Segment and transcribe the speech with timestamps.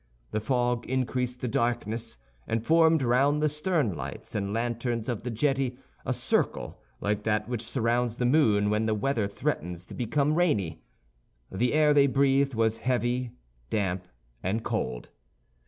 [0.31, 2.17] The fog increased the darkness,
[2.47, 5.77] and formed round the sternlights and lanterns of the jetty
[6.07, 10.81] a circle like that which surrounds the moon when the weather threatens to become rainy.
[11.51, 13.29] The air they breathed was heavy,
[13.69, 14.07] damp,
[14.41, 15.09] and cold.